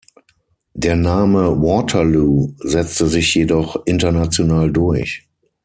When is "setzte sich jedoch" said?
2.61-3.79